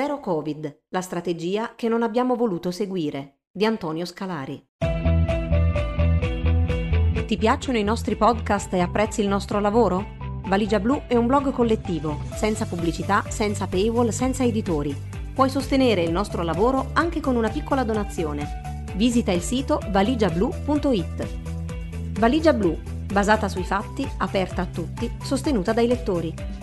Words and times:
Zero 0.00 0.20
Covid, 0.20 0.82
la 0.90 1.00
strategia 1.00 1.72
che 1.74 1.88
non 1.88 2.04
abbiamo 2.04 2.36
voluto 2.36 2.70
seguire, 2.70 3.38
di 3.50 3.64
Antonio 3.64 4.04
Scalari. 4.04 4.64
Ti 7.26 7.36
piacciono 7.36 7.78
i 7.78 7.82
nostri 7.82 8.14
podcast 8.14 8.72
e 8.74 8.78
apprezzi 8.78 9.22
il 9.22 9.26
nostro 9.26 9.58
lavoro? 9.58 10.14
Valigia 10.46 10.78
Blu 10.78 11.02
è 11.08 11.16
un 11.16 11.26
blog 11.26 11.50
collettivo, 11.50 12.20
senza 12.32 12.64
pubblicità, 12.66 13.24
senza 13.28 13.66
paywall, 13.66 14.10
senza 14.10 14.44
editori. 14.44 14.96
Puoi 15.34 15.50
sostenere 15.50 16.04
il 16.04 16.12
nostro 16.12 16.44
lavoro 16.44 16.90
anche 16.92 17.18
con 17.18 17.34
una 17.34 17.48
piccola 17.48 17.82
donazione. 17.82 18.84
Visita 18.94 19.32
il 19.32 19.42
sito 19.42 19.80
valigiablu.it. 19.90 21.26
Valigia 22.20 22.52
Blu, 22.52 22.78
basata 23.12 23.48
sui 23.48 23.64
fatti, 23.64 24.08
aperta 24.18 24.62
a 24.62 24.66
tutti, 24.66 25.10
sostenuta 25.20 25.72
dai 25.72 25.88
lettori. 25.88 26.57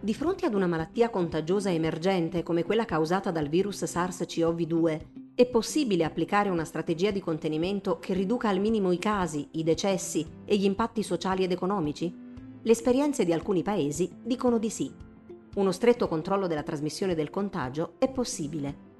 Di 0.00 0.12
fronte 0.14 0.44
ad 0.44 0.54
una 0.54 0.66
malattia 0.66 1.08
contagiosa 1.08 1.70
emergente 1.70 2.42
come 2.42 2.62
quella 2.62 2.84
causata 2.84 3.30
dal 3.30 3.48
virus 3.48 3.84
SARS-CoV-2, 3.84 5.00
è 5.34 5.46
possibile 5.46 6.04
applicare 6.04 6.50
una 6.50 6.64
strategia 6.64 7.10
di 7.10 7.20
contenimento 7.20 7.98
che 7.98 8.12
riduca 8.12 8.50
al 8.50 8.60
minimo 8.60 8.92
i 8.92 8.98
casi, 8.98 9.48
i 9.52 9.62
decessi 9.62 10.26
e 10.44 10.56
gli 10.56 10.64
impatti 10.64 11.02
sociali 11.02 11.44
ed 11.44 11.52
economici? 11.52 12.14
Le 12.60 12.70
esperienze 12.70 13.24
di 13.24 13.32
alcuni 13.32 13.62
paesi 13.62 14.10
dicono 14.22 14.58
di 14.58 14.68
sì. 14.68 14.92
Uno 15.54 15.72
stretto 15.72 16.06
controllo 16.06 16.46
della 16.46 16.62
trasmissione 16.62 17.14
del 17.14 17.30
contagio 17.30 17.94
è 17.98 18.10
possibile. 18.10 18.90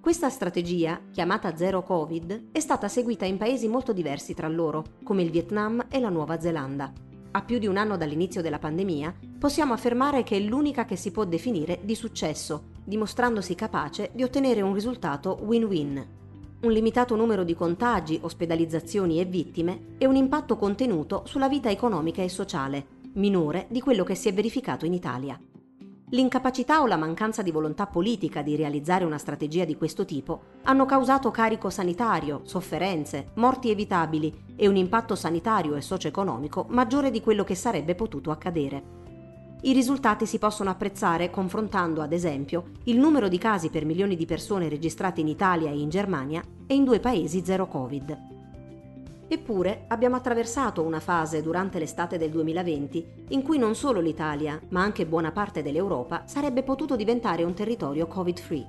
Questa 0.00 0.28
strategia, 0.28 1.00
chiamata 1.12 1.54
Zero 1.54 1.82
Covid, 1.82 2.48
è 2.50 2.58
stata 2.58 2.88
seguita 2.88 3.26
in 3.26 3.36
paesi 3.36 3.68
molto 3.68 3.92
diversi 3.92 4.34
tra 4.34 4.48
loro, 4.48 4.84
come 5.04 5.22
il 5.22 5.30
Vietnam 5.30 5.86
e 5.88 6.00
la 6.00 6.08
Nuova 6.08 6.40
Zelanda 6.40 6.92
a 7.32 7.42
più 7.42 7.58
di 7.58 7.66
un 7.66 7.76
anno 7.76 7.96
dall'inizio 7.96 8.42
della 8.42 8.58
pandemia, 8.58 9.14
possiamo 9.40 9.72
affermare 9.72 10.22
che 10.22 10.36
è 10.36 10.40
l'unica 10.40 10.84
che 10.84 10.96
si 10.96 11.10
può 11.10 11.24
definire 11.24 11.80
di 11.82 11.94
successo, 11.94 12.64
dimostrandosi 12.84 13.54
capace 13.54 14.10
di 14.12 14.22
ottenere 14.22 14.60
un 14.60 14.74
risultato 14.74 15.38
win-win. 15.40 16.06
Un 16.60 16.70
limitato 16.70 17.16
numero 17.16 17.42
di 17.42 17.54
contagi, 17.54 18.18
ospedalizzazioni 18.20 19.18
e 19.18 19.24
vittime 19.24 19.94
e 19.96 20.04
un 20.04 20.14
impatto 20.14 20.58
contenuto 20.58 21.22
sulla 21.24 21.48
vita 21.48 21.70
economica 21.70 22.20
e 22.20 22.28
sociale, 22.28 22.98
minore 23.14 23.66
di 23.70 23.80
quello 23.80 24.04
che 24.04 24.14
si 24.14 24.28
è 24.28 24.34
verificato 24.34 24.84
in 24.84 24.92
Italia. 24.92 25.40
L'incapacità 26.10 26.82
o 26.82 26.86
la 26.86 26.98
mancanza 26.98 27.40
di 27.40 27.50
volontà 27.50 27.86
politica 27.86 28.42
di 28.42 28.56
realizzare 28.56 29.06
una 29.06 29.16
strategia 29.16 29.64
di 29.64 29.76
questo 29.76 30.04
tipo 30.04 30.42
hanno 30.64 30.84
causato 30.84 31.30
carico 31.30 31.70
sanitario, 31.70 32.42
sofferenze, 32.44 33.30
morti 33.36 33.70
evitabili 33.70 34.54
e 34.54 34.68
un 34.68 34.76
impatto 34.76 35.14
sanitario 35.14 35.76
e 35.76 35.80
socio-economico 35.80 36.66
maggiore 36.68 37.10
di 37.10 37.22
quello 37.22 37.42
che 37.42 37.54
sarebbe 37.54 37.94
potuto 37.94 38.30
accadere. 38.30 38.99
I 39.62 39.74
risultati 39.74 40.24
si 40.24 40.38
possono 40.38 40.70
apprezzare 40.70 41.28
confrontando, 41.28 42.00
ad 42.00 42.14
esempio, 42.14 42.70
il 42.84 42.98
numero 42.98 43.28
di 43.28 43.36
casi 43.36 43.68
per 43.68 43.84
milioni 43.84 44.16
di 44.16 44.24
persone 44.24 44.70
registrati 44.70 45.20
in 45.20 45.28
Italia 45.28 45.68
e 45.68 45.78
in 45.78 45.90
Germania 45.90 46.42
e 46.66 46.74
in 46.74 46.84
due 46.84 46.98
paesi 46.98 47.44
zero 47.44 47.66
Covid. 47.66 48.18
Eppure 49.28 49.84
abbiamo 49.88 50.16
attraversato 50.16 50.82
una 50.82 50.98
fase 50.98 51.42
durante 51.42 51.78
l'estate 51.78 52.16
del 52.16 52.30
2020 52.30 53.26
in 53.28 53.42
cui 53.42 53.58
non 53.58 53.74
solo 53.74 54.00
l'Italia, 54.00 54.58
ma 54.70 54.80
anche 54.80 55.04
buona 55.04 55.30
parte 55.30 55.62
dell'Europa 55.62 56.22
sarebbe 56.24 56.62
potuto 56.62 56.96
diventare 56.96 57.44
un 57.44 57.52
territorio 57.52 58.06
Covid-free. 58.06 58.66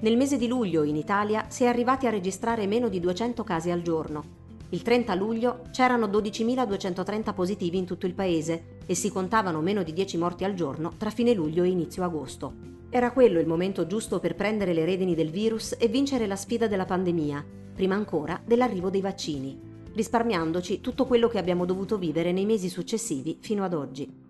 Nel 0.00 0.16
mese 0.16 0.38
di 0.38 0.48
luglio 0.48 0.84
in 0.84 0.96
Italia 0.96 1.44
si 1.48 1.64
è 1.64 1.66
arrivati 1.66 2.06
a 2.06 2.10
registrare 2.10 2.66
meno 2.66 2.88
di 2.88 2.98
200 2.98 3.44
casi 3.44 3.70
al 3.70 3.82
giorno. 3.82 4.38
Il 4.70 4.80
30 4.80 5.14
luglio 5.14 5.64
c'erano 5.70 6.06
12.230 6.06 7.34
positivi 7.34 7.76
in 7.76 7.84
tutto 7.84 8.06
il 8.06 8.14
paese 8.14 8.78
e 8.90 8.96
si 8.96 9.08
contavano 9.08 9.60
meno 9.60 9.84
di 9.84 9.92
10 9.92 10.18
morti 10.18 10.42
al 10.42 10.54
giorno 10.54 10.94
tra 10.96 11.10
fine 11.10 11.32
luglio 11.32 11.62
e 11.62 11.68
inizio 11.68 12.02
agosto. 12.02 12.54
Era 12.90 13.12
quello 13.12 13.38
il 13.38 13.46
momento 13.46 13.86
giusto 13.86 14.18
per 14.18 14.34
prendere 14.34 14.72
le 14.72 14.84
redini 14.84 15.14
del 15.14 15.30
virus 15.30 15.76
e 15.78 15.86
vincere 15.86 16.26
la 16.26 16.34
sfida 16.34 16.66
della 16.66 16.86
pandemia, 16.86 17.44
prima 17.72 17.94
ancora 17.94 18.42
dell'arrivo 18.44 18.90
dei 18.90 19.00
vaccini 19.00 19.68
risparmiandoci 19.92 20.80
tutto 20.80 21.06
quello 21.06 21.28
che 21.28 21.38
abbiamo 21.38 21.64
dovuto 21.64 21.98
vivere 21.98 22.32
nei 22.32 22.44
mesi 22.44 22.68
successivi 22.68 23.38
fino 23.40 23.64
ad 23.64 23.74
oggi. 23.74 24.28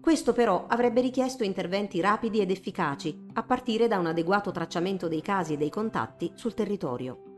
Questo 0.00 0.32
però 0.32 0.66
avrebbe 0.66 1.00
richiesto 1.00 1.44
interventi 1.44 2.00
rapidi 2.00 2.40
ed 2.40 2.50
efficaci, 2.50 3.26
a 3.34 3.42
partire 3.42 3.86
da 3.86 3.98
un 3.98 4.06
adeguato 4.06 4.50
tracciamento 4.50 5.08
dei 5.08 5.20
casi 5.20 5.54
e 5.54 5.56
dei 5.56 5.70
contatti 5.70 6.32
sul 6.34 6.54
territorio. 6.54 7.28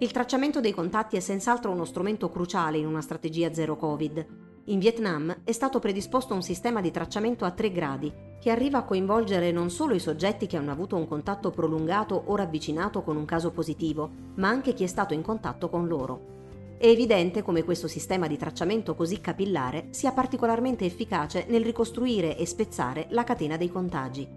Il 0.00 0.10
tracciamento 0.10 0.60
dei 0.60 0.72
contatti 0.72 1.16
è 1.16 1.20
senz'altro 1.20 1.70
uno 1.70 1.84
strumento 1.84 2.28
cruciale 2.28 2.78
in 2.78 2.86
una 2.86 3.00
strategia 3.00 3.52
zero 3.52 3.76
Covid. 3.76 4.47
In 4.68 4.80
Vietnam 4.80 5.34
è 5.44 5.52
stato 5.52 5.78
predisposto 5.78 6.34
un 6.34 6.42
sistema 6.42 6.82
di 6.82 6.90
tracciamento 6.90 7.46
a 7.46 7.52
tre 7.52 7.72
gradi, 7.72 8.12
che 8.38 8.50
arriva 8.50 8.78
a 8.78 8.84
coinvolgere 8.84 9.50
non 9.50 9.70
solo 9.70 9.94
i 9.94 9.98
soggetti 9.98 10.46
che 10.46 10.58
hanno 10.58 10.70
avuto 10.70 10.94
un 10.94 11.08
contatto 11.08 11.50
prolungato 11.50 12.22
o 12.26 12.36
ravvicinato 12.36 13.02
con 13.02 13.16
un 13.16 13.24
caso 13.24 13.50
positivo, 13.50 14.10
ma 14.34 14.48
anche 14.48 14.74
chi 14.74 14.84
è 14.84 14.86
stato 14.86 15.14
in 15.14 15.22
contatto 15.22 15.70
con 15.70 15.86
loro. 15.86 16.76
È 16.76 16.86
evidente 16.86 17.42
come 17.42 17.64
questo 17.64 17.88
sistema 17.88 18.26
di 18.26 18.36
tracciamento 18.36 18.94
così 18.94 19.22
capillare 19.22 19.86
sia 19.88 20.12
particolarmente 20.12 20.84
efficace 20.84 21.46
nel 21.48 21.64
ricostruire 21.64 22.36
e 22.36 22.44
spezzare 22.44 23.06
la 23.12 23.24
catena 23.24 23.56
dei 23.56 23.70
contagi. 23.70 24.28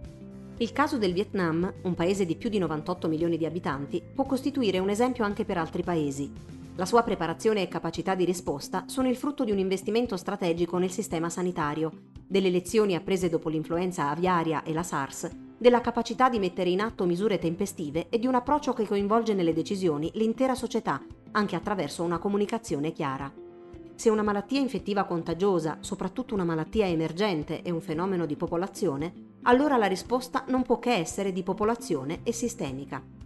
Il 0.60 0.72
caso 0.72 0.98
del 0.98 1.12
Vietnam, 1.12 1.74
un 1.82 1.94
paese 1.94 2.26
di 2.26 2.38
più 2.38 2.48
di 2.48 2.58
98 2.58 3.10
milioni 3.10 3.36
di 3.36 3.46
abitanti, 3.46 4.02
può 4.02 4.24
costituire 4.24 4.80
un 4.80 4.90
esempio 4.90 5.26
anche 5.26 5.44
per 5.44 5.58
altri 5.58 5.84
paesi. 5.84 6.32
La 6.76 6.86
sua 6.86 7.04
preparazione 7.04 7.62
e 7.62 7.68
capacità 7.68 8.16
di 8.16 8.24
risposta 8.24 8.86
sono 8.88 9.10
il 9.10 9.18
frutto 9.18 9.44
di 9.44 9.52
un 9.52 9.60
investimento 9.60 10.16
strategico 10.16 10.78
nel 10.78 10.90
sistema 10.90 11.30
sanitario, 11.30 11.92
delle 12.26 12.50
lezioni 12.50 12.96
apprese 12.96 13.28
dopo 13.28 13.50
l'influenza 13.50 14.10
aviaria 14.10 14.64
e 14.64 14.72
la 14.72 14.84
SARS, 14.84 15.30
della 15.58 15.82
capacità 15.82 16.30
di 16.30 16.40
mettere 16.40 16.70
in 16.70 16.80
atto 16.80 17.06
misure 17.06 17.38
tempestive 17.38 18.08
e 18.10 18.18
di 18.20 18.26
un 18.26 18.36
approccio 18.36 18.72
che 18.72 18.88
coinvolge 18.88 19.34
nelle 19.34 19.54
decisioni 19.54 20.10
l'intera 20.14 20.56
società 20.56 21.02
anche 21.32 21.56
attraverso 21.56 22.04
una 22.04 22.20
comunicazione 22.20 22.94
chiara. 22.94 23.32
Se 23.94 24.10
una 24.10 24.24
malattia 24.24 24.60
infettiva 24.60 25.04
contagiosa, 25.04 25.78
soprattutto 25.82 26.34
una 26.34 26.46
malattia 26.46 26.88
emergente, 26.88 27.62
è 27.62 27.70
un 27.70 27.82
fenomeno 27.82 28.26
di 28.26 28.36
popolazione, 28.36 29.14
allora 29.44 29.78
la 29.78 29.86
risposta 29.88 30.46
non 30.48 30.64
può 30.64 30.80
che 30.80 30.94
essere 30.94 31.32
di 31.32 31.44
popolazione 31.44 32.22
e 32.24 32.32
sistemica. 32.32 33.21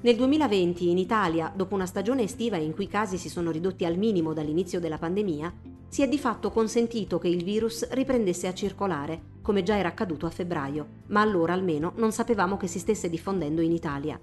Nel 0.00 0.14
2020 0.14 0.90
in 0.90 0.96
Italia, 0.96 1.52
dopo 1.52 1.74
una 1.74 1.84
stagione 1.84 2.22
estiva 2.22 2.56
in 2.56 2.72
cui 2.72 2.84
i 2.84 2.88
casi 2.88 3.18
si 3.18 3.28
sono 3.28 3.50
ridotti 3.50 3.84
al 3.84 3.96
minimo 3.96 4.32
dall'inizio 4.32 4.78
della 4.78 4.96
pandemia, 4.96 5.52
si 5.88 6.02
è 6.02 6.08
di 6.08 6.18
fatto 6.20 6.52
consentito 6.52 7.18
che 7.18 7.26
il 7.26 7.42
virus 7.42 7.88
riprendesse 7.90 8.46
a 8.46 8.54
circolare, 8.54 9.38
come 9.42 9.64
già 9.64 9.76
era 9.76 9.88
accaduto 9.88 10.26
a 10.26 10.30
febbraio, 10.30 10.86
ma 11.08 11.20
allora 11.20 11.52
almeno 11.52 11.94
non 11.96 12.12
sapevamo 12.12 12.56
che 12.56 12.68
si 12.68 12.78
stesse 12.78 13.10
diffondendo 13.10 13.60
in 13.60 13.72
Italia. 13.72 14.20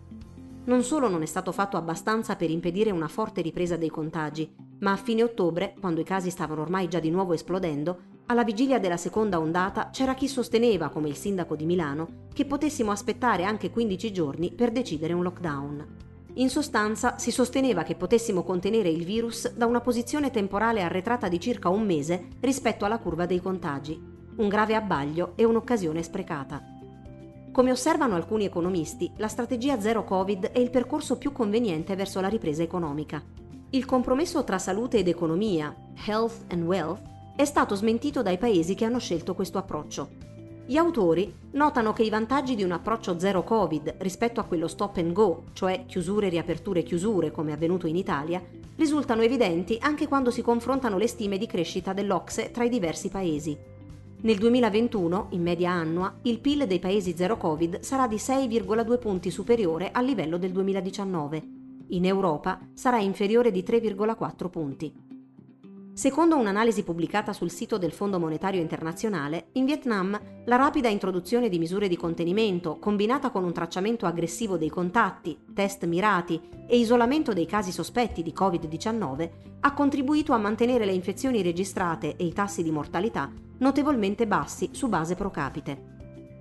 Non 0.63 0.81
solo 0.81 1.09
non 1.09 1.23
è 1.23 1.25
stato 1.25 1.51
fatto 1.51 1.75
abbastanza 1.75 2.37
per 2.37 2.49
impedire 2.49 2.91
una 2.91 3.09
forte 3.09 3.41
ripresa 3.41 3.75
dei 3.75 3.89
contagi, 3.89 4.49
ma 4.79 4.93
a 4.93 4.97
fine 4.97 5.23
ottobre, 5.23 5.75
quando 5.77 5.99
i 5.99 6.05
casi 6.05 6.29
stavano 6.29 6.61
ormai 6.61 6.87
già 6.87 6.99
di 6.99 7.09
nuovo 7.09 7.33
esplodendo, 7.33 8.13
alla 8.27 8.43
vigilia 8.43 8.79
della 8.79 8.97
seconda 8.97 9.39
ondata 9.39 9.89
c'era 9.91 10.15
chi 10.15 10.27
sosteneva, 10.27 10.89
come 10.89 11.09
il 11.09 11.15
sindaco 11.15 11.55
di 11.55 11.65
Milano, 11.65 12.23
che 12.33 12.45
potessimo 12.45 12.91
aspettare 12.91 13.43
anche 13.43 13.69
15 13.69 14.11
giorni 14.11 14.51
per 14.51 14.71
decidere 14.71 15.13
un 15.13 15.21
lockdown. 15.21 15.87
In 16.37 16.49
sostanza 16.49 17.17
si 17.17 17.29
sosteneva 17.29 17.83
che 17.83 17.95
potessimo 17.95 18.43
contenere 18.43 18.89
il 18.89 19.05
virus 19.05 19.53
da 19.53 19.67
una 19.67 19.79
posizione 19.79 20.31
temporale 20.31 20.81
arretrata 20.81 21.27
di 21.27 21.39
circa 21.39 21.69
un 21.69 21.85
mese 21.85 22.29
rispetto 22.39 22.83
alla 22.83 22.97
curva 22.97 23.27
dei 23.27 23.39
contagi, 23.39 24.01
un 24.37 24.47
grave 24.49 24.75
abbaglio 24.75 25.33
e 25.35 25.45
un'occasione 25.45 26.01
sprecata. 26.01 26.61
Come 27.51 27.71
osservano 27.71 28.15
alcuni 28.15 28.43
economisti, 28.43 29.09
la 29.17 29.27
strategia 29.29 29.79
zero 29.79 30.03
Covid 30.03 30.47
è 30.47 30.59
il 30.59 30.71
percorso 30.71 31.17
più 31.17 31.31
conveniente 31.31 31.95
verso 31.95 32.19
la 32.19 32.27
ripresa 32.27 32.63
economica. 32.63 33.23
Il 33.69 33.85
compromesso 33.85 34.43
tra 34.43 34.57
salute 34.57 34.97
ed 34.97 35.07
economia, 35.07 35.73
health 36.05 36.51
and 36.51 36.63
wealth, 36.63 37.13
è 37.35 37.43
stato 37.43 37.75
smentito 37.75 38.21
dai 38.21 38.37
paesi 38.37 38.75
che 38.75 38.85
hanno 38.85 38.99
scelto 38.99 39.35
questo 39.35 39.57
approccio. 39.57 40.09
Gli 40.65 40.77
autori 40.77 41.31
notano 41.51 41.91
che 41.91 42.03
i 42.03 42.09
vantaggi 42.09 42.55
di 42.55 42.63
un 42.63 42.71
approccio 42.71 43.19
zero 43.19 43.43
Covid 43.43 43.95
rispetto 43.99 44.39
a 44.39 44.45
quello 44.45 44.67
stop 44.67 44.97
and 44.97 45.11
go, 45.11 45.43
cioè 45.53 45.83
chiusure, 45.85 46.29
riaperture, 46.29 46.81
chiusure, 46.81 47.31
come 47.31 47.51
avvenuto 47.51 47.87
in 47.87 47.97
Italia, 47.97 48.41
risultano 48.77 49.21
evidenti 49.21 49.77
anche 49.79 50.07
quando 50.07 50.31
si 50.31 50.41
confrontano 50.41 50.97
le 50.97 51.07
stime 51.07 51.37
di 51.37 51.45
crescita 51.45 51.91
dell'Ocse 51.93 52.51
tra 52.51 52.63
i 52.63 52.69
diversi 52.69 53.09
paesi. 53.09 53.55
Nel 54.21 54.37
2021, 54.37 55.27
in 55.31 55.41
media 55.43 55.71
annua, 55.71 56.15
il 56.23 56.39
PIL 56.39 56.65
dei 56.65 56.79
paesi 56.79 57.15
zero 57.15 57.37
Covid 57.37 57.81
sarà 57.81 58.07
di 58.07 58.15
6,2 58.15 58.97
punti 58.97 59.29
superiore 59.29 59.91
al 59.91 60.05
livello 60.05 60.37
del 60.37 60.51
2019. 60.51 61.43
In 61.89 62.05
Europa 62.05 62.59
sarà 62.73 62.99
inferiore 62.99 63.51
di 63.51 63.61
3,4 63.61 64.49
punti. 64.49 65.04
Secondo 65.95 66.35
un'analisi 66.35 66.83
pubblicata 66.83 67.31
sul 67.31 67.49
sito 67.49 67.77
del 67.77 67.93
Fondo 67.93 68.19
Monetario 68.19 68.59
Internazionale, 68.59 69.47
in 69.53 69.63
Vietnam 69.63 70.19
la 70.43 70.57
rapida 70.57 70.89
introduzione 70.89 71.47
di 71.47 71.57
misure 71.57 71.87
di 71.87 71.95
contenimento, 71.95 72.77
combinata 72.79 73.29
con 73.29 73.45
un 73.45 73.53
tracciamento 73.53 74.05
aggressivo 74.05 74.57
dei 74.57 74.67
contatti, 74.67 75.39
test 75.53 75.85
mirati 75.85 76.37
e 76.67 76.77
isolamento 76.77 77.31
dei 77.31 77.45
casi 77.45 77.71
sospetti 77.71 78.23
di 78.23 78.33
Covid-19, 78.37 79.29
ha 79.61 79.73
contribuito 79.73 80.33
a 80.33 80.37
mantenere 80.37 80.83
le 80.83 80.91
infezioni 80.91 81.41
registrate 81.41 82.17
e 82.17 82.25
i 82.25 82.33
tassi 82.33 82.61
di 82.61 82.71
mortalità 82.71 83.31
notevolmente 83.59 84.27
bassi 84.27 84.71
su 84.73 84.89
base 84.89 85.15
pro 85.15 85.31
capite. 85.31 85.93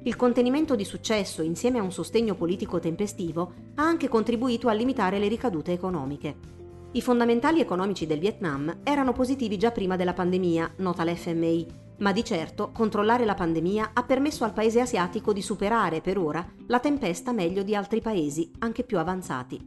Il 0.03 0.17
contenimento 0.17 0.75
di 0.75 0.85
successo, 0.85 1.43
insieme 1.43 1.79
a 1.79 1.83
un 1.83 1.93
sostegno 1.93 2.35
politico 2.35 2.81
tempestivo, 2.81 3.53
ha 3.77 3.85
anche 3.85 4.09
contribuito 4.09 4.69
a 4.69 4.73
limitare 4.73 5.21
le 5.21 5.29
ricadute 5.29 5.71
economiche. 5.71 6.63
I 6.95 7.03
fondamentali 7.03 7.59
economici 7.59 8.07
del 8.07 8.21
Vietnam 8.21 8.83
erano 8.85 9.13
positivi 9.13 9.59
già 9.59 9.73
prima 9.73 9.97
della 9.97 10.13
pandemia, 10.13 10.75
nota 10.77 11.03
l'FMI, 11.05 11.67
ma 11.99 12.13
di 12.13 12.23
certo 12.23 12.71
controllare 12.71 13.25
la 13.25 13.35
pandemia 13.35 13.91
ha 13.95 14.05
permesso 14.05 14.45
al 14.45 14.53
paese 14.53 14.81
asiatico 14.81 15.33
di 15.33 15.43
superare 15.43 16.01
per 16.01 16.19
ora 16.19 16.47
la 16.69 16.79
tempesta 16.79 17.33
meglio 17.33 17.65
di 17.65 17.75
altri 17.75 18.01
paesi, 18.01 18.49
anche 18.61 18.85
più 18.85 19.01
avanzati. 19.01 19.61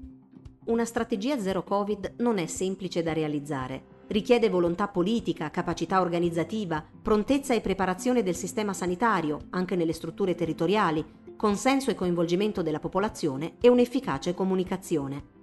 Una 0.68 0.86
strategia 0.86 1.38
zero 1.38 1.66
Covid 1.66 2.14
non 2.20 2.38
è 2.38 2.46
semplice 2.46 3.04
da 3.04 3.12
realizzare. 3.12 3.84
Richiede 4.08 4.48
volontà 4.48 4.88
politica, 4.88 5.52
capacità 5.52 6.00
organizzativa, 6.00 6.82
prontezza 7.02 7.54
e 7.54 7.60
preparazione 7.60 8.24
del 8.24 8.38
sistema 8.38 8.72
sanitario, 8.72 9.48
anche 9.50 9.76
nelle 9.76 9.92
strutture 9.92 10.34
territoriali, 10.34 11.04
consenso 11.36 11.92
e 11.92 11.96
coinvolgimento 11.96 12.62
della 12.62 12.80
popolazione 12.80 13.56
e 13.60 13.68
un'efficace 13.68 14.34
comunicazione. 14.34 15.36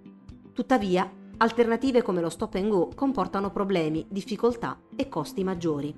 Tuttavia, 0.54 1.10
Alternative 1.36 2.02
come 2.02 2.20
lo 2.20 2.30
stop 2.30 2.54
and 2.54 2.68
go 2.68 2.90
comportano 2.94 3.50
problemi, 3.50 4.06
difficoltà 4.08 4.78
e 4.94 5.08
costi 5.08 5.42
maggiori. 5.42 5.92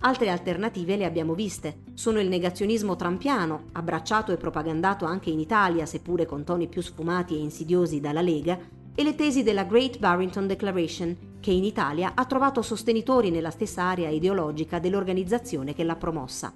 Altre 0.00 0.30
alternative 0.30 0.96
le 0.96 1.04
abbiamo 1.04 1.34
viste. 1.34 1.84
Sono 1.94 2.18
il 2.20 2.28
negazionismo 2.28 2.96
trampiano, 2.96 3.66
abbracciato 3.72 4.32
e 4.32 4.36
propagandato 4.36 5.04
anche 5.04 5.30
in 5.30 5.38
Italia, 5.38 5.86
seppure 5.86 6.26
con 6.26 6.42
toni 6.44 6.66
più 6.66 6.82
sfumati 6.82 7.36
e 7.36 7.38
insidiosi 7.38 8.00
dalla 8.00 8.20
Lega, 8.20 8.58
e 8.94 9.02
le 9.02 9.14
tesi 9.14 9.42
della 9.42 9.64
Great 9.64 9.98
Barrington 9.98 10.46
Declaration, 10.46 11.16
che 11.40 11.52
in 11.52 11.64
Italia 11.64 12.12
ha 12.14 12.24
trovato 12.26 12.60
sostenitori 12.60 13.30
nella 13.30 13.50
stessa 13.50 13.84
area 13.84 14.08
ideologica 14.08 14.80
dell'organizzazione 14.80 15.72
che 15.72 15.84
l'ha 15.84 15.96
promossa 15.96 16.52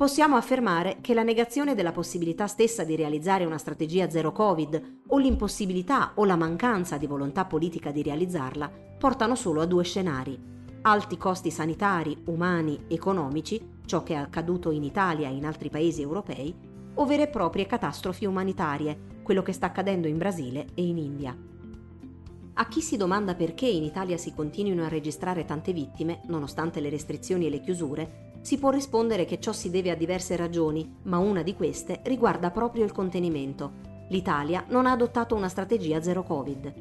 possiamo 0.00 0.36
affermare 0.36 0.96
che 1.02 1.12
la 1.12 1.22
negazione 1.22 1.74
della 1.74 1.92
possibilità 1.92 2.46
stessa 2.46 2.84
di 2.84 2.96
realizzare 2.96 3.44
una 3.44 3.58
strategia 3.58 4.08
zero 4.08 4.32
Covid 4.32 5.02
o 5.08 5.18
l'impossibilità 5.18 6.12
o 6.14 6.24
la 6.24 6.36
mancanza 6.36 6.96
di 6.96 7.06
volontà 7.06 7.44
politica 7.44 7.90
di 7.90 8.02
realizzarla 8.02 8.72
portano 8.98 9.34
solo 9.34 9.60
a 9.60 9.66
due 9.66 9.84
scenari. 9.84 10.40
Alti 10.80 11.18
costi 11.18 11.50
sanitari, 11.50 12.16
umani, 12.28 12.84
economici, 12.88 13.60
ciò 13.84 14.02
che 14.02 14.14
è 14.14 14.16
accaduto 14.16 14.70
in 14.70 14.84
Italia 14.84 15.28
e 15.28 15.34
in 15.34 15.44
altri 15.44 15.68
paesi 15.68 16.00
europei, 16.00 16.54
o 16.94 17.04
vere 17.04 17.24
e 17.24 17.28
proprie 17.28 17.66
catastrofi 17.66 18.24
umanitarie, 18.24 19.18
quello 19.22 19.42
che 19.42 19.52
sta 19.52 19.66
accadendo 19.66 20.08
in 20.08 20.16
Brasile 20.16 20.68
e 20.72 20.82
in 20.82 20.96
India. 20.96 21.36
A 22.54 22.68
chi 22.68 22.80
si 22.80 22.96
domanda 22.96 23.34
perché 23.34 23.66
in 23.66 23.82
Italia 23.82 24.16
si 24.16 24.32
continuino 24.32 24.82
a 24.82 24.88
registrare 24.88 25.44
tante 25.44 25.74
vittime, 25.74 26.22
nonostante 26.28 26.80
le 26.80 26.88
restrizioni 26.88 27.48
e 27.48 27.50
le 27.50 27.60
chiusure, 27.60 28.29
si 28.42 28.58
può 28.58 28.70
rispondere 28.70 29.24
che 29.24 29.38
ciò 29.38 29.52
si 29.52 29.70
deve 29.70 29.90
a 29.90 29.94
diverse 29.94 30.34
ragioni, 30.36 30.96
ma 31.02 31.18
una 31.18 31.42
di 31.42 31.54
queste 31.54 32.00
riguarda 32.04 32.50
proprio 32.50 32.84
il 32.84 32.92
contenimento. 32.92 33.88
L'Italia 34.08 34.64
non 34.68 34.86
ha 34.86 34.92
adottato 34.92 35.34
una 35.34 35.48
strategia 35.48 36.02
zero 36.02 36.22
Covid. 36.22 36.74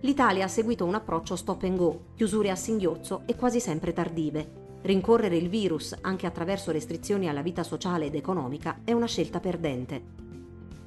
L'Italia 0.00 0.44
ha 0.44 0.48
seguito 0.48 0.84
un 0.84 0.94
approccio 0.94 1.36
stop 1.36 1.62
and 1.62 1.76
go, 1.76 2.00
chiusure 2.16 2.50
a 2.50 2.56
singhiozzo 2.56 3.22
e 3.24 3.34
quasi 3.34 3.60
sempre 3.60 3.92
tardive. 3.92 4.64
Rincorrere 4.82 5.36
il 5.36 5.48
virus, 5.48 5.96
anche 6.02 6.26
attraverso 6.26 6.70
restrizioni 6.70 7.28
alla 7.28 7.42
vita 7.42 7.62
sociale 7.62 8.06
ed 8.06 8.14
economica, 8.14 8.80
è 8.84 8.92
una 8.92 9.06
scelta 9.06 9.40
perdente. 9.40 10.25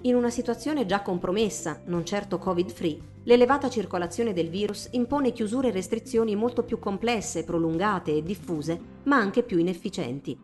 In 0.04 0.16
una 0.16 0.30
situazione 0.30 0.86
già 0.86 1.02
compromessa, 1.02 1.82
non 1.88 2.06
certo 2.06 2.38
Covid-free, 2.38 3.00
l'elevata 3.24 3.70
circolazione 3.70 4.32
del 4.32 4.48
virus 4.48 4.88
impone 4.92 5.34
chiusure 5.34 5.68
e 5.68 5.72
restrizioni 5.72 6.38
molto 6.38 6.64
più 6.64 6.80
complesse, 6.80 7.44
prolungate 7.44 8.16
e 8.16 8.24
diffuse, 8.24 8.80
ma 9.04 9.18
anche 9.18 9.44
più 9.44 9.58
inefficienti. 9.58 10.38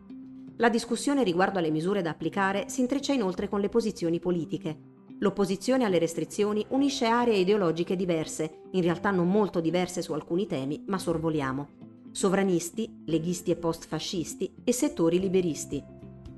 La 0.56 0.68
discussione 0.68 1.24
riguardo 1.24 1.58
alle 1.58 1.70
misure 1.70 2.02
da 2.02 2.10
applicare 2.10 2.68
si 2.68 2.82
intreccia 2.82 3.14
inoltre 3.14 3.48
con 3.48 3.60
le 3.60 3.70
posizioni 3.70 4.18
politiche. 4.18 4.76
L'opposizione 5.20 5.84
alle 5.84 5.98
restrizioni 5.98 6.62
unisce 6.68 7.06
aree 7.06 7.38
ideologiche 7.38 7.96
diverse, 7.96 8.64
in 8.72 8.82
realtà 8.82 9.10
non 9.10 9.30
molto 9.30 9.60
diverse 9.60 10.02
su 10.02 10.12
alcuni 10.12 10.46
temi, 10.46 10.84
ma 10.86 10.98
sorvoliamo. 10.98 11.68
Sovranisti, 12.10 13.04
leghisti 13.06 13.52
e 13.52 13.56
post-fascisti 13.56 14.52
e 14.64 14.72
settori 14.72 15.18
liberisti. 15.18 15.82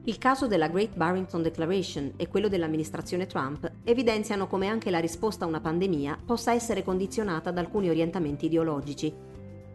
Il 0.08 0.16
caso 0.16 0.46
della 0.46 0.68
Great 0.68 0.96
Barrington 0.96 1.42
Declaration 1.42 2.14
e 2.16 2.28
quello 2.28 2.48
dell'amministrazione 2.48 3.26
Trump 3.26 3.70
evidenziano 3.84 4.46
come 4.46 4.66
anche 4.66 4.90
la 4.90 5.00
risposta 5.00 5.44
a 5.44 5.48
una 5.48 5.60
pandemia 5.60 6.20
possa 6.24 6.54
essere 6.54 6.82
condizionata 6.82 7.50
da 7.50 7.60
alcuni 7.60 7.90
orientamenti 7.90 8.46
ideologici. 8.46 9.12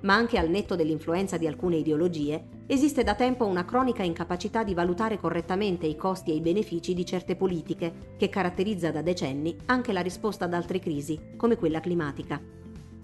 Ma 0.01 0.15
anche 0.15 0.39
al 0.39 0.49
netto 0.49 0.75
dell'influenza 0.75 1.37
di 1.37 1.45
alcune 1.45 1.75
ideologie, 1.75 2.45
esiste 2.65 3.03
da 3.03 3.13
tempo 3.13 3.45
una 3.45 3.63
cronica 3.63 4.01
incapacità 4.01 4.63
di 4.63 4.73
valutare 4.73 5.19
correttamente 5.19 5.85
i 5.85 5.95
costi 5.95 6.31
e 6.31 6.33
i 6.33 6.41
benefici 6.41 6.95
di 6.95 7.05
certe 7.05 7.35
politiche, 7.35 8.15
che 8.17 8.29
caratterizza 8.29 8.89
da 8.89 9.03
decenni 9.03 9.55
anche 9.67 9.93
la 9.93 10.01
risposta 10.01 10.45
ad 10.45 10.55
altre 10.55 10.79
crisi, 10.79 11.35
come 11.37 11.57
quella 11.57 11.79
climatica. 11.79 12.41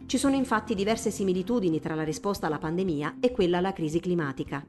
Ci 0.03 0.17
sono 0.17 0.33
infatti 0.33 0.73
diverse 0.73 1.11
similitudini 1.11 1.79
tra 1.79 1.93
la 1.93 2.03
risposta 2.03 2.47
alla 2.47 2.57
pandemia 2.57 3.17
e 3.19 3.29
quella 3.29 3.59
alla 3.59 3.73
crisi 3.73 3.99
climatica 3.99 4.65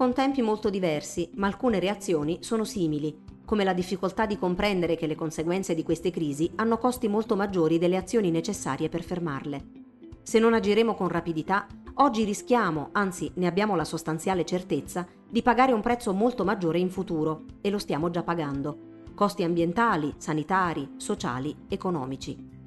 con 0.00 0.14
tempi 0.14 0.40
molto 0.40 0.70
diversi, 0.70 1.30
ma 1.34 1.46
alcune 1.46 1.78
reazioni 1.78 2.38
sono 2.40 2.64
simili, 2.64 3.22
come 3.44 3.64
la 3.64 3.74
difficoltà 3.74 4.24
di 4.24 4.38
comprendere 4.38 4.96
che 4.96 5.06
le 5.06 5.14
conseguenze 5.14 5.74
di 5.74 5.82
queste 5.82 6.10
crisi 6.10 6.50
hanno 6.54 6.78
costi 6.78 7.06
molto 7.06 7.36
maggiori 7.36 7.76
delle 7.76 7.98
azioni 7.98 8.30
necessarie 8.30 8.88
per 8.88 9.02
fermarle. 9.02 9.62
Se 10.22 10.38
non 10.38 10.54
agiremo 10.54 10.94
con 10.94 11.08
rapidità, 11.08 11.66
oggi 11.96 12.24
rischiamo, 12.24 12.88
anzi 12.92 13.30
ne 13.34 13.46
abbiamo 13.46 13.76
la 13.76 13.84
sostanziale 13.84 14.46
certezza, 14.46 15.06
di 15.28 15.42
pagare 15.42 15.72
un 15.72 15.82
prezzo 15.82 16.14
molto 16.14 16.46
maggiore 16.46 16.78
in 16.78 16.88
futuro, 16.88 17.44
e 17.60 17.68
lo 17.68 17.76
stiamo 17.76 18.08
già 18.08 18.22
pagando. 18.22 19.02
Costi 19.14 19.42
ambientali, 19.42 20.14
sanitari, 20.16 20.92
sociali, 20.96 21.54
economici 21.68 22.59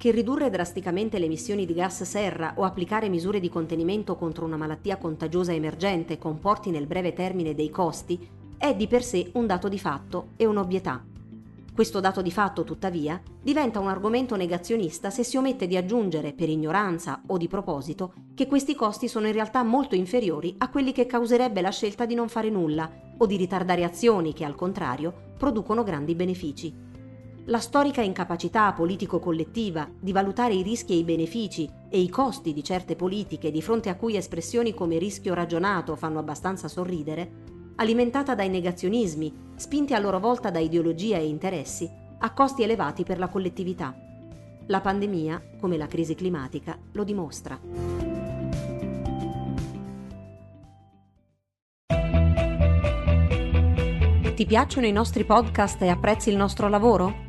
che 0.00 0.12
ridurre 0.12 0.48
drasticamente 0.48 1.18
le 1.18 1.26
emissioni 1.26 1.66
di 1.66 1.74
gas 1.74 2.04
serra 2.04 2.54
o 2.56 2.64
applicare 2.64 3.10
misure 3.10 3.38
di 3.38 3.50
contenimento 3.50 4.16
contro 4.16 4.46
una 4.46 4.56
malattia 4.56 4.96
contagiosa 4.96 5.52
emergente 5.52 6.16
comporti 6.16 6.70
nel 6.70 6.86
breve 6.86 7.12
termine 7.12 7.54
dei 7.54 7.68
costi 7.68 8.26
è 8.56 8.74
di 8.74 8.86
per 8.86 9.04
sé 9.04 9.28
un 9.34 9.46
dato 9.46 9.68
di 9.68 9.78
fatto 9.78 10.28
e 10.36 10.46
un'obvietà. 10.46 11.04
Questo 11.74 12.00
dato 12.00 12.22
di 12.22 12.30
fatto, 12.30 12.64
tuttavia, 12.64 13.20
diventa 13.42 13.78
un 13.78 13.88
argomento 13.88 14.36
negazionista 14.36 15.10
se 15.10 15.22
si 15.22 15.36
omette 15.36 15.66
di 15.66 15.76
aggiungere, 15.76 16.32
per 16.32 16.48
ignoranza 16.48 17.20
o 17.26 17.36
di 17.36 17.46
proposito, 17.46 18.14
che 18.34 18.46
questi 18.46 18.74
costi 18.74 19.06
sono 19.06 19.26
in 19.26 19.34
realtà 19.34 19.62
molto 19.62 19.94
inferiori 19.94 20.54
a 20.56 20.70
quelli 20.70 20.92
che 20.92 21.04
causerebbe 21.04 21.60
la 21.60 21.70
scelta 21.70 22.06
di 22.06 22.14
non 22.14 22.30
fare 22.30 22.48
nulla 22.48 22.90
o 23.18 23.26
di 23.26 23.36
ritardare 23.36 23.84
azioni 23.84 24.32
che, 24.32 24.46
al 24.46 24.54
contrario, 24.54 25.12
producono 25.36 25.82
grandi 25.82 26.14
benefici. 26.14 26.88
La 27.46 27.58
storica 27.58 28.02
incapacità 28.02 28.72
politico-collettiva 28.72 29.88
di 29.98 30.12
valutare 30.12 30.54
i 30.54 30.62
rischi 30.62 30.92
e 30.92 30.96
i 30.96 31.04
benefici 31.04 31.68
e 31.88 31.98
i 31.98 32.08
costi 32.08 32.52
di 32.52 32.62
certe 32.62 32.96
politiche 32.96 33.50
di 33.50 33.62
fronte 33.62 33.88
a 33.88 33.96
cui 33.96 34.16
espressioni 34.16 34.74
come 34.74 34.98
rischio 34.98 35.34
ragionato 35.34 35.96
fanno 35.96 36.18
abbastanza 36.18 36.68
sorridere, 36.68 37.30
alimentata 37.76 38.34
dai 38.34 38.50
negazionismi, 38.50 39.52
spinti 39.56 39.94
a 39.94 39.98
loro 39.98 40.20
volta 40.20 40.50
da 40.50 40.58
ideologia 40.58 41.16
e 41.16 41.26
interessi, 41.26 41.90
a 42.18 42.32
costi 42.32 42.62
elevati 42.62 43.04
per 43.04 43.18
la 43.18 43.28
collettività. 43.28 43.94
La 44.66 44.80
pandemia, 44.80 45.42
come 45.58 45.76
la 45.76 45.86
crisi 45.86 46.14
climatica, 46.14 46.78
lo 46.92 47.04
dimostra. 47.04 47.58
Ti 54.34 54.46
piacciono 54.46 54.86
i 54.86 54.92
nostri 54.92 55.24
podcast 55.24 55.82
e 55.82 55.88
apprezzi 55.88 56.30
il 56.30 56.36
nostro 56.36 56.68
lavoro? 56.68 57.28